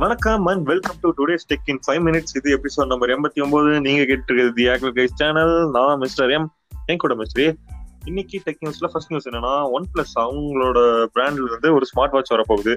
வணக்கம் 0.00 0.46
and 0.46 0.64
welcome 0.66 0.96
to 1.00 1.10
today 1.18 1.36
stuck 1.42 1.68
in 1.72 1.78
five 1.86 2.00
minutes 2.06 2.32
இது 2.38 2.48
episode 2.56 2.86
number 2.86 3.08
எண்பத்தி 3.08 3.42
ஒன்பது. 3.42 3.80
நீங்க 3.80 4.04
கேட்டு 4.04 4.52
தி 4.54 4.68
ஆக்டர் 4.68 4.92
கைஸ் 4.92 5.14
சேனல் 5.14 5.70
நான் 5.70 5.98
மிஸ்டர் 5.98 6.30
எம் 6.30 6.52
என் 6.86 6.96
கூட 6.96 7.14
மிஸ்டர் 7.14 7.56
இன்னைக்கு 8.04 8.40
டெக் 8.44 8.58
நியூஸ்ல 8.64 8.88
ஃபர்ஸ்ட் 8.92 9.08
நியூஸ் 9.08 9.28
என்னன்னா 9.28 9.70
ஒன் 9.70 9.86
பிளஸ் 9.94 10.12
அவங்களோட 10.20 11.06
பிராண்ட்ல 11.14 11.46
இருந்து 11.46 11.74
ஒரு 11.74 11.86
ஸ்மார்ட் 11.94 12.10
வாட்ச் 12.10 12.32
வரப்போகுது. 12.32 12.76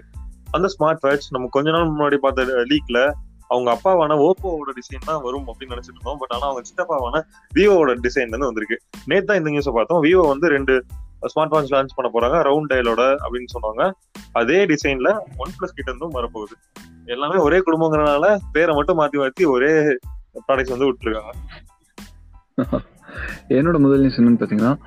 அந்த 0.51 0.67
ஸ்மார்ட் 0.67 1.01
வாட்ச் 1.01 1.27
நம்ம 1.29 1.47
கொஞ்ச 1.51 1.71
நாள் 1.71 1.89
முன்னாடி 1.89 2.15
பார்த்த 2.15 2.43
லீக்ல 2.43 3.11
அவங்க 3.47 3.69
அப்பாவான 3.71 4.17
ஓப்போவோட 4.27 4.71
டிசைன் 4.79 5.05
தான் 5.05 5.21
வரும் 5.21 5.47
அப்படின்னு 5.47 5.75
நினைச்சிட்டு 5.75 5.97
இருந்தோம். 5.97 6.17
பட் 6.17 6.31
ஆனா 6.31 6.47
அவங்க 6.47 6.61
சித்தப்பாவான 6.69 7.23
விவோவோட 7.55 7.95
டிசைன் 8.07 8.29
வந்து 8.29 8.45
வந்திருக்கு. 8.45 8.79
நேத்து 9.05 9.25
தான் 9.25 9.45
இந்த 9.45 9.49
நியூஸை 9.49 9.73
பார்த்தோம். 9.73 10.03
விவோ 10.03 10.27
வந்து 10.27 10.47
ரெண்டு 10.47 10.85
ஸ்மார்ட் 11.27 11.49
வாட்ச் 11.49 11.71
லான்ச் 11.73 11.87
பண்ண 11.95 12.09
போறாங்க. 12.13 12.41
ரவுண்ட் 12.41 12.73
டயலோட 12.73 13.15
அப்படின்னு 13.23 13.45
சொன்னாங்க. 13.59 13.91
அதே 14.31 14.65
டிசைன்ல 14.65 15.17
ஒன் 15.37 15.51
பிளஸ் 15.59 15.75
கிட்ட 15.75 15.91
இருந்தும் 15.91 16.13
வரப்போகுது. 16.13 16.79
எல்லாமே 17.05 17.35
ஒரே 17.35 17.59
குடும்பங்கிறனால 17.59 18.37
பேரை 18.51 18.75
மட்டும் 18.75 18.99
மாத்தி 18.99 19.15
மாத்தி 19.15 19.47
ஒரே 19.47 19.97
ப்ராடக்ட்ஸ் 20.47 20.69
வந்து 20.69 20.91
விட்டுருக்காங்க. 20.91 21.31
என்னோட 23.47 23.79
முதல் 23.79 23.99
நியூஸ் 23.99 24.21
என்னன்னு 24.21 24.41
பார்த்தீங்கன்னா 24.41 24.77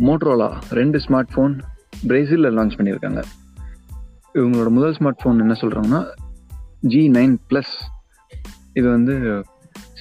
மோட்ரோலா 0.00 0.60
ரெண்டு 0.70 0.98
ஸ்மார்ட் 0.98 1.28
ஃபோன் 1.34 1.60
பிரேசிலில் 2.06 2.56
லான்ச் 2.56 2.78
பண்ணியிருக்காங்க. 2.78 3.22
இவங்களோட 4.34 4.68
முதல் 4.68 4.96
ஸ்மார்ட் 4.96 5.20
ஃபோன் 5.24 5.38
என்ன 5.38 5.56
சொல்கிறாங்கன்னா 5.60 6.06
ஜி 6.80 7.08
நைன் 7.08 7.36
ப்ளஸ் 7.50 7.74
இது 8.72 8.90
வந்து 8.90 9.12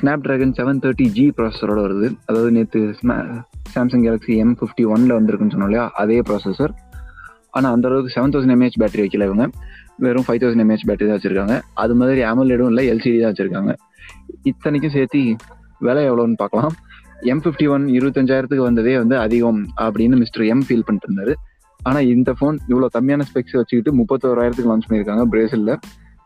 snap 0.02 0.24
dragon 0.24 0.54
seven 0.58 0.80
thirty 0.82 1.04
G 1.04 1.34
ப்ராசஸரோட 1.38 1.82
வருது. 1.82 2.18
அதாவது 2.26 2.52
நேற்று 2.52 2.96
சாம்சங் 3.76 4.04
கேலக்ஸி 4.06 4.34
எம் 4.44 4.56
ஃபிஃப்டி 4.60 4.84
ஒன்ல 4.94 5.12
வந்திருக்குன்னு 5.18 5.54
சொன்னோம் 5.56 5.70
இல்லையா? 5.70 5.86
அதே 6.02 6.18
ப்ராசஸர் 6.30 6.74
ஆனால் 7.58 7.74
அந்த 7.76 7.86
அளவுக்கு 7.90 8.14
செவன் 8.16 8.34
தௌசண்ட் 8.34 8.54
எம்ஏஹெச் 8.56 8.80
பேட்டரி 8.82 9.04
வைக்கல 9.06 9.26
இவங்க. 9.30 9.46
வெறும் 10.04 10.26
ஃபைவ் 10.28 10.40
தௌசண்ட் 10.42 10.64
எம்ஏஹெச் 10.64 10.86
பேட்டரி 10.90 11.08
தான் 11.10 11.18
வச்சிருக்காங்க. 11.18 11.56
அது 11.84 11.94
மாதிரி 12.00 12.22
ஆமலேடும் 12.32 12.70
இல்லை 12.72 12.84
எல்சிடி 12.92 13.18
தான் 13.24 13.32
வச்சிருக்காங்க. 13.34 13.72
இத்தனைக்கும் 14.52 14.94
சேர்த்து 14.98 15.22
விலை 15.88 16.04
எவ்வளோன்னு 16.10 16.38
பார்க்கலாம். 16.44 16.76
எம் 17.32 17.42
ஃபிஃப்டி 17.44 17.66
ஒன் 17.74 17.84
இருபத்தஞ்சாயிரத்துக்கு 17.98 18.68
வந்ததே 18.70 18.94
வந்து 19.02 19.16
அதிகம் 19.26 19.60
அப்படின்னு 19.86 20.16
மிஸ்டர் 20.22 20.46
எம் 20.54 20.64
ஃபீல் 20.68 20.86
பண்ணிட்டு 20.88 21.10
இருந்தாரு. 21.10 21.34
ஆனால் 21.80 22.08
இந்த 22.14 22.30
ஃபோன் 22.38 22.58
இவ்வளோ 22.72 22.88
கம்மியான 22.96 23.26
ஸ்பெக்ஸ் 23.30 23.58
வச்சுக்கிட்டு 23.60 23.92
முப்பத்தோராயிரத்துக்கு 24.00 24.72
லான்ச் 24.72 24.88
பண்ணியிருக்காங்க 24.88 25.24
பிரேசிலில் 25.34 25.76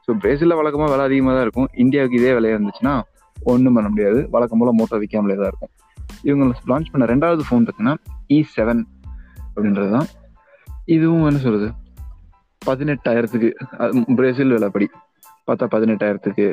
ஸோ 0.05 0.13
பிரேசிலில் 0.23 0.57
வழக்கமாக 0.59 0.89
விலை 0.93 1.03
அதிகமாக 1.09 1.33
தான் 1.37 1.45
இருக்கும் 1.47 1.69
இந்தியாவுக்கு 1.83 2.17
இதே 2.19 2.31
விலையாக 2.37 2.57
இருந்துச்சுன்னா 2.57 2.93
ஒன்றும் 3.37 3.75
பண்ண 3.77 3.87
முடியாது. 3.93 4.19
வழக்கம் 4.33 4.59
போல் 4.61 4.77
மோட்டோ 4.79 4.97
விற்காமலே 5.03 5.37
தான் 5.41 5.49
இருக்கும். 5.51 5.71
இவங்க 6.23 6.45
லான்ச் 6.71 6.91
பண்ண 6.91 7.05
ரெண்டாவது 7.13 7.43
ஃபோன் 7.47 7.65
பார்த்தீங்கன்னா 7.65 7.95
e 8.25 8.37
இ 8.37 8.45
செவன் 8.55 8.83
அப்படின்றது 9.55 9.89
தான் 9.97 10.07
இதுவும் 10.95 11.27
என்ன 11.29 11.41
சொல்கிறது 11.45 11.67
பதினெட்டாயிரத்துக்கு 12.61 13.49
பிரேசில் 14.19 14.55
விலைப்படி 14.55 14.87
பார்த்தா 15.47 15.65
பதினெட்டாயிரத்துக்கு 15.75 16.45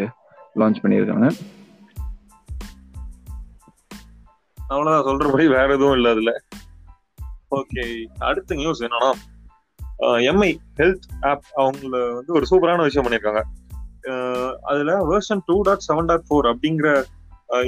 லான்ச் 0.61 0.81
பண்ணியிருக்காங்க. 0.83 1.29
அவ்வளோதான் 4.59 5.07
சொல்றபடி 5.09 5.45
வேற 5.57 5.69
எதுவும் 5.77 5.97
இல்லை 5.99 6.11
அதில். 6.15 6.35
ஓகே 7.59 7.85
அடுத்த 8.29 8.55
நியூஸ் 8.61 8.83
என்னன்னா 8.87 9.11
எம்ஐ 10.31 10.51
ஹெல்த் 10.81 11.09
ஆப் 11.31 11.49
அவங்கள 11.63 11.97
வந்து 12.19 12.33
ஒரு 12.39 12.47
சூப்பரான 12.51 12.85
விஷயம் 12.89 13.05
பண்ணியிருக்காங்க. 13.07 13.43
அதில் 14.05 14.63
அதுல 14.71 14.93
version 15.11 15.43
two 15.49 15.57
dot 15.69 15.85
seven 15.89 16.09
dot 16.11 16.27
four 16.29 16.49
அப்படிங்கிற 16.53 16.89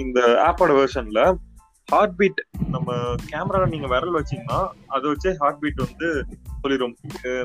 இந்த 0.04 0.20
ஆப்போட 0.46 0.72
வெர்ஷன்ல 0.80 1.22
ஹார்ட் 1.92 2.16
பீட் 2.18 2.40
நம்ம 2.74 2.92
கேமரால 3.30 3.64
நீங்க 3.72 3.86
விரல் 3.92 4.16
வச்சீங்கன்னா 4.16 4.58
அதை 4.94 5.04
வச்சே 5.12 5.30
ஹார்ட் 5.40 5.60
பீட் 5.62 5.82
வந்து 5.84 6.08
சொல்லிடும் 6.62 6.94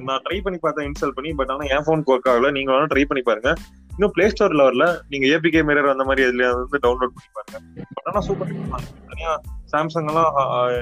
நான் 0.08 0.22
ட்ரை 0.26 0.38
பண்ணி 0.46 0.60
பார்த்தேன் 0.66 0.88
இன்ஸ்டால் 0.90 1.16
பண்ணி 1.18 1.32
பட் 1.40 1.52
ஆனா 1.54 1.64
என் 1.76 1.86
ஃபோன் 1.88 2.04
ஒர்க் 2.12 2.30
ஆகல. 2.34 2.52
நீங்க 2.58 2.70
வேணா 2.72 2.88
ட்ரை 2.94 3.04
பண்ணி 3.10 3.24
பாருங்க. 3.30 3.52
இன்னும் 3.96 4.14
பிளே 4.16 4.26
ஸ்டோர்ல 4.34 4.66
வரல. 4.68 4.86
நீங்க 5.12 5.26
ஏபிகே 5.36 5.64
மிரர் 5.70 5.92
அந்த 5.94 6.04
மாதிரி 6.10 6.24
இதுல 6.28 6.46
வந்து 6.60 6.80
டவுன்லோட் 6.86 7.16
பண்ணி 7.16 7.32
பாருங்க. 7.38 7.60
பட் 7.96 8.08
ஆனா 8.12 8.22
சூப்பர் 8.28 8.54
தனியா 9.12 9.34
சாம்சங் 9.74 10.10
எல்லாம் 10.14 10.32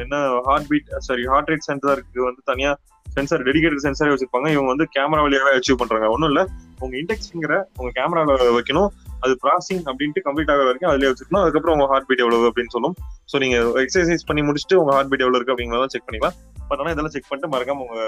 என்ன 0.04 0.20
heart 0.50 0.70
beat 0.72 0.94
sorry 1.08 1.26
heart 1.34 1.50
rate 1.54 1.68
சென்சாருக்கு 1.70 2.22
வந்து 2.30 2.44
தனியா 2.52 2.74
சென்சார் 3.16 3.46
டெடிகேட்டட் 3.50 3.86
சென்சாரே 3.86 4.14
வச்சிருப்பாங்க. 4.14 4.48
இவங்க 4.56 4.70
வந்து 4.74 4.88
கேமரா 4.96 5.22
வழியாவே 5.26 5.54
அச்சீவ் 5.60 5.82
பண்றாங்க. 5.82 6.08
ஒன்றும் 6.16 6.32
இல்லை. 6.32 6.44
உங்க 6.80 6.94
இண்டெக்ஸ் 7.02 7.30
ஃபிங்கரை 7.30 7.60
உங்க 7.80 7.92
கேமரால 8.00 8.38
வைக்கணும். 8.60 8.90
அது 9.20 9.34
ப்ராசிங் 9.44 9.84
அப்படின்ட்டு 9.90 10.24
கம்ப்ளீட் 10.26 10.52
ஆகிற 10.54 10.66
வரைக்கும் 10.66 10.90
அதுலயே 10.92 11.10
வச்சுக்கணும். 11.12 11.42
அதுக்கப்புறம் 11.44 11.76
உங்க 11.76 11.88
ஹார்ட் 11.92 12.06
பீட் 12.06 12.24
எவ்வளவு 12.26 12.50
அப்படின்னு 12.50 12.74
சொல்லும். 12.76 12.96
ஸோ 13.32 13.38
நீங்க 13.40 13.58
எக்ஸசைஸ் 13.84 14.26
பண்ணி 14.26 14.42
முடிச்சுட்டு 14.42 14.76
உங்க 14.76 14.92
ஹார்ட் 14.92 15.10
பீட் 15.12 15.24
எவ்வளவு 15.26 15.40
இருக்கு 15.40 15.54
அப்படிங்கிறத 15.54 15.92
செக் 15.96 16.08
பண்ணிக்கலாம். 16.08 16.38
பட் 16.68 16.80
ஆனா 16.80 16.92
இதெல்லாம் 16.92 17.16
செக் 17.16 17.30
பண்ணிட்டு 17.30 17.54
மறக்காம 17.56 17.86
உங்க 17.88 18.00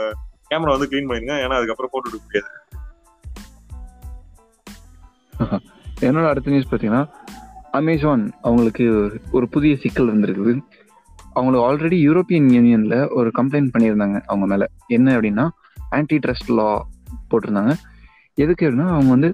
கேமரா 0.52 0.76
வந்து 0.76 0.90
க்ளீன் 0.92 1.10
பண்ணிருங்க 1.10 1.36
ஏன்னா 1.46 1.58
அதுக்கப்புறம் 1.60 1.94
போட்டோ 1.94 2.10
எடுக்க 2.10 2.26
முடியாது. 2.26 2.50
என்னோட 6.08 6.26
அடுத்த 6.28 6.52
நியூஸ் 6.52 6.68
பார்த்தீங்கன்னா 6.68 7.04
அமேசான் 7.72 8.24
அவங்களுக்கு 8.42 8.86
ஒரு 9.32 9.46
புதிய 9.50 9.74
சிக்கல் 9.76 10.08
இருந்திருக்குது 10.08 10.54
அவங்களுக்கு 11.34 11.66
ஆல்ரெடி 11.68 11.98
யூரோப்பியன் 12.08 12.48
யூனியன்ல 12.56 12.96
ஒரு 13.10 13.30
கம்ப்ளைண்ட் 13.38 13.72
பண்ணியிருந்தாங்க 13.74 14.18
அவங்க 14.28 14.46
மேல. 14.46 14.64
என்ன 14.88 15.14
அப்படின்னா 15.16 15.46
ஆன்டி 15.90 16.18
ட்ரஸ்ட் 16.18 16.52
லா 16.60 16.68
போட்டிருந்தாங்க. 17.30 17.74
எதுக்கு 18.38 18.66
அப்படின்னா 18.66 18.88
அவங்க 18.88 19.10
வந்து 19.10 19.30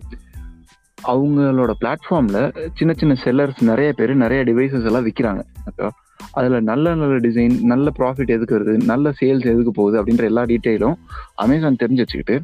அவங்களோட 1.08 1.72
பிளாட்ஃபார்மில் 1.82 2.70
சின்ன 2.76 2.94
சின்ன 2.94 3.16
செல்லர்ஸ் 3.24 3.62
நிறைய 3.62 3.94
பேர் 3.94 4.16
நிறைய 4.16 4.44
டிவைசஸ் 4.44 4.86
எல்லாம் 4.86 5.06
விற்கிறாங்க 5.06 5.42
ஓகேவா 5.66 5.90
அதில் 6.32 6.64
நல்ல 6.64 6.96
நல்ல 6.96 7.16
டிசைன் 7.18 7.64
நல்ல 7.64 7.92
ப்ராஃபிட் 8.00 8.28
எதுக்கு 8.28 8.60
வருது 8.60 8.86
நல்ல 8.86 9.14
சேல்ஸ் 9.22 9.46
எதுக்கு 9.46 9.72
போகுது 9.72 10.04
அப்படின்ற 10.04 10.24
எல்லா 10.24 10.44
டீட்டெயிலும் 10.44 10.94
அமேசான் 11.36 11.76
தெரிஞ்சு 11.80 12.04
வச்சுக்கிட்டு 12.04 12.42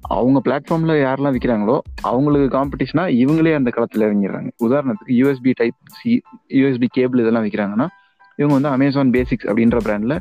அவங்க 0.00 0.40
பிளாட்ஃபார்மில் 0.44 1.02
யாரெல்லாம் 1.06 1.36
விற்கிறாங்களோ 1.36 1.78
அவங்களுக்கு 2.02 2.58
காம்படிஷனா 2.58 3.02
இவங்களே 3.22 3.54
அந்த 3.54 3.70
களத்தில் 3.70 4.02
இறங்கிடுறாங்க. 4.02 4.50
உதாரணத்துக்கு 4.64 5.16
USB 5.20 5.52
type 5.54 5.74
C 6.00 6.22
USB 6.48 6.86
cable 6.90 7.20
இதெல்லாம் 7.20 7.44
விற்கிறாங்கன்னா 7.44 7.86
இவங்க 8.36 8.54
வந்து 8.54 8.68
அமேசான் 8.68 9.10
பேசிக்ஸ் 9.10 9.46
அப்படின்ற 9.46 9.76
பிராண்டில் 9.76 10.16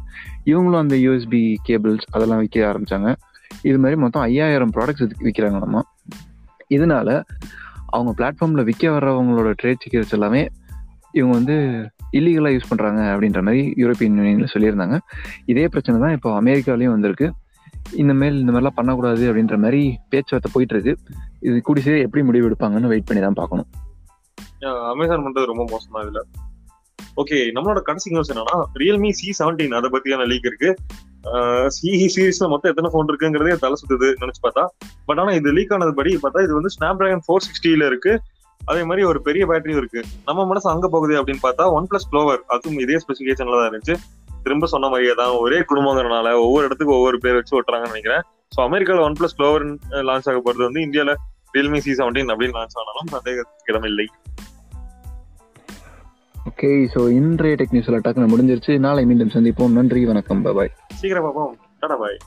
இவங்களும் 0.46 0.78
அந்த 0.78 0.96
யூஎஸ்பி 0.96 1.56
கேபிள்ஸ் 1.64 2.06
அதெல்லாம் 2.12 2.40
விற்க 2.40 2.74
ஆரம்பித்தாங்க 2.74 3.16
இது 3.62 3.78
மாதிரி 3.80 4.00
மொத்தம் 4.00 4.22
ஐயாயிரம் 4.22 4.72
ப்ராடக்ட்ஸ் 4.76 5.10
விற்கிறாங்க 5.20 5.60
நம்ம. 5.60 5.84
இதனால 6.76 7.10
அவங்க 7.96 8.12
பிளாட்ஃபார்ம்ல 8.20 8.64
விற்க 8.70 8.86
வர்றவங்களோட 8.96 9.52
ட்ரேட் 9.62 9.84
சீக்கிரட்ஸ் 9.84 10.16
எல்லாமே 10.18 10.42
இவங்க 11.18 11.34
வந்து 11.40 11.56
இல்லீகலாக 12.18 12.56
யூஸ் 12.56 12.70
பண்ணுறாங்க 12.72 13.02
அப்படின்ற 13.14 13.40
மாதிரி 13.48 13.62
யூரோப்பியன் 13.82 14.18
யூனியனில் 14.20 14.52
சொல்லியிருந்தாங்க. 14.54 14.98
இதே 15.52 15.66
பிரச்சனை 15.74 15.98
தான் 16.04 16.16
இப்போ 16.18 16.30
அமெரிக்காலையும் 16.42 16.94
வந்திருக்கு. 16.96 17.28
இந்த 18.02 18.14
மேல் 18.22 18.40
இந்த 18.42 18.52
மாதிரிலாம் 18.54 18.78
பண்ணக்கூடாது 18.80 19.24
அப்படின்ற 19.30 19.58
மாதிரி 19.66 19.82
பேச்சுவார்த்தை 20.14 20.52
போயிட்டு 20.56 20.76
இருக்கு 20.76 20.94
இது 21.48 21.58
கூடி 21.68 21.82
சீக்கிரம் 21.84 22.06
எப்படி 22.08 22.24
முடிவு 22.30 22.48
எடுப்பாங்கன்னு 22.50 22.92
வெயிட் 22.94 23.08
பண்ணி 23.10 23.22
தான் 23.26 23.40
பார்க்கணும். 23.42 23.68
அமேசான் 24.94 25.26
பண்றது 25.26 25.52
ரொம்ப 25.52 25.66
மோசம் 25.74 25.96
தான் 25.96 26.06
இதுல. 26.06 26.22
ஓகே 27.22 27.38
நம்மளோட 27.56 27.80
கடைசி 27.90 28.10
நியூஸ் 28.14 28.32
என்னன்னா 28.34 28.58
ரியல்மி 28.82 29.10
சி 29.20 29.28
செவன்டீன் 29.40 29.78
அதை 29.80 29.90
பத்தியான 29.96 30.26
லீக் 30.32 30.50
இருக்கு. 30.50 30.72
சிஇ 31.76 32.08
சீரீஸ்ல 32.16 32.48
மொத்தம் 32.52 32.72
எத்தனை 32.72 32.90
ஃபோன் 32.92 33.10
இருக்குங்கிறதே 33.12 33.56
தலை 33.64 33.76
சுத்துது 33.82 34.10
நினைச்சு 34.22 34.42
பார்த்தா. 34.46 34.64
பட் 35.08 35.20
ஆனா 35.22 35.32
இது 35.40 35.54
லீக் 35.58 35.74
ஆனது 35.78 35.94
படி 36.00 36.12
பார்த்தா 36.24 36.44
இது 36.48 36.54
வந்து 36.58 36.72
ஸ்னாப் 36.76 37.00
டிராகன் 37.00 37.24
ஃபோர் 37.26 37.46
சிக்ஸ்டியில 37.48 37.90
இருக்கு. 37.92 38.14
அதே 38.62 38.82
மாதிரி 38.90 39.04
ஒரு 39.10 39.20
பெரிய 39.28 39.44
பேட்டரியும் 39.50 39.82
இருக்கு. 39.82 40.02
நம்ம 40.28 40.46
மனசு 40.52 40.68
அங்க 40.74 40.88
போகுது 40.96 41.14
அப்படின்னு 41.20 41.44
பார்த்தா 41.46 41.66
ஒன் 41.78 41.88
பிளஸ் 41.92 42.08
க்ளோவர் 42.12 42.42
அதுவும் 42.56 42.80
இதே 42.86 42.98
ஸ்பெசிஃபிகேஷன்ல 43.04 43.60
தான் 43.60 43.70
இருந்துச்சு. 43.70 43.96
திரும்ப 44.44 44.68
சொன்ன 44.74 44.90
மாதிரியே 44.92 45.14
தான் 45.22 45.34
ஒரே 45.46 45.60
குடும்பங்கிறனால 45.70 46.28
ஒவ்வொரு 46.46 46.66
இடத்துக்கு 46.68 46.94
ஒவ்வொரு 46.98 47.18
பேர் 47.24 47.38
வச்சு 47.40 47.56
ஓட்டுறாங்கன்னு 47.58 47.94
நினைக்கிறேன். 47.94 48.24
ஸோ 48.56 48.60
அமெரிக்காவில் 48.68 49.06
ஒன் 49.08 49.18
பிளஸ் 49.20 49.36
க்ளோவர் 49.40 49.66
லான்ச் 50.10 50.30
ஆக 50.32 50.40
போறது 50.46 50.64
வந்து 50.68 50.84
இந்தியாவில் 50.88 51.16
ரியல்மி 51.56 51.80
சி 51.86 51.92
செவன்டீன் 52.00 52.32
அப்படின்னு 52.34 52.58
லான்ச் 52.60 52.78
ஆனாலும் 52.82 53.12
சந்தேகத்துக்கு 53.16 53.72
இடமில்லை. 53.72 54.06
ஓகே 56.50 56.70
ஸோ 56.94 57.02
இன்றைய 57.10 57.56
டெக்னிக்ஸில் 57.60 58.02
டக்குன்னு 58.06 58.32
முடிஞ்சிருச்சு. 58.34 58.74
நாளை 58.86 59.06
மீண்டும் 59.06 59.34
சந்திப்போம். 59.36 59.76
நன்றி 59.78 60.06
வணக்கம். 60.06 60.42
பாய் 60.42 60.72
சீக்கிரம் 61.00 61.24
பார்ப்போம். 61.24 61.54
டாடா 61.80 61.96
பாய். 61.96 62.18